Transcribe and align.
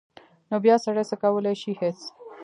نو 0.49 0.55
بیا 0.65 0.75
سړی 0.85 1.03
څه 1.09 1.15
کولی 1.23 1.53
شي 1.61 1.71
هېڅ. 1.81 1.99